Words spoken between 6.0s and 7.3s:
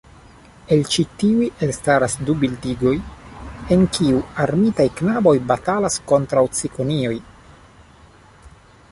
kontraŭ cikonioj.